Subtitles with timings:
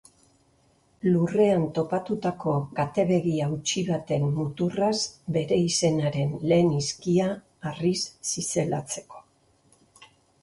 [1.07, 4.95] Lurrean topatutako katebegi hautsi baten muturraz
[5.37, 7.27] bere izenaren lehen hizkia
[7.71, 7.99] harriz
[8.31, 9.23] zizelatzeko.